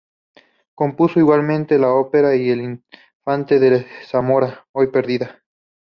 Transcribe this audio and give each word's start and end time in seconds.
Compuso 0.73 1.19
igualmente 1.19 1.77
la 1.77 1.93
ópera 1.93 2.33
"El 2.33 2.59
infante 3.19 3.59
de 3.59 3.85
Zamora", 4.07 4.65
hoy 4.71 4.87
perdida. 4.87 5.43